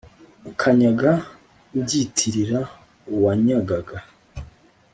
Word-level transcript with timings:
ukanyaga 0.49 1.11
ubyitirira 1.79 2.59
uwanyagaga 3.15 3.97